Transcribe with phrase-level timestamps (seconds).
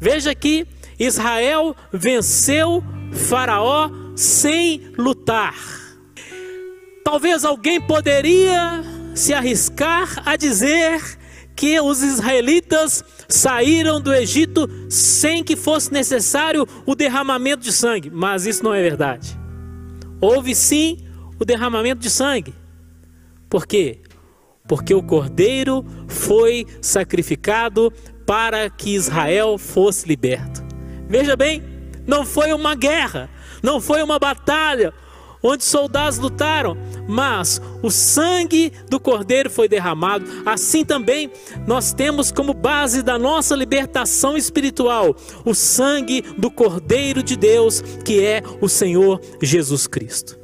[0.00, 0.66] Veja que
[0.98, 2.82] Israel venceu
[3.12, 5.54] Faraó sem lutar.
[7.04, 8.82] Talvez alguém poderia
[9.14, 11.19] se arriscar a dizer
[11.60, 18.46] que os israelitas saíram do Egito sem que fosse necessário o derramamento de sangue, mas
[18.46, 19.38] isso não é verdade.
[20.22, 20.96] Houve sim
[21.38, 22.54] o derramamento de sangue.
[23.50, 23.98] Por quê?
[24.66, 27.92] Porque o cordeiro foi sacrificado
[28.24, 30.62] para que Israel fosse liberto.
[31.06, 31.62] Veja bem,
[32.06, 33.28] não foi uma guerra,
[33.62, 34.94] não foi uma batalha
[35.42, 36.76] onde soldados lutaram,
[37.08, 40.24] mas o sangue do Cordeiro foi derramado.
[40.44, 41.30] Assim também
[41.66, 48.24] nós temos como base da nossa libertação espiritual o sangue do Cordeiro de Deus, que
[48.24, 50.40] é o Senhor Jesus Cristo.